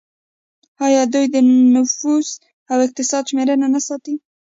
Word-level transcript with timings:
آیا 0.85 1.01
دوی 1.13 1.25
د 1.33 1.35
نفوس 1.75 2.29
او 2.71 2.77
اقتصاد 2.85 3.23
شمیرې 3.29 3.55
نه 3.75 3.79
ساتي؟ 3.87 4.15